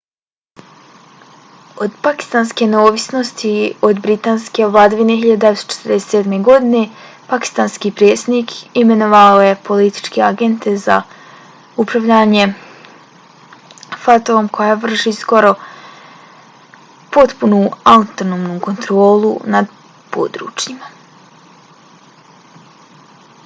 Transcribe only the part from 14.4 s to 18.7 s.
koja vrši skoro potpunu autonomnu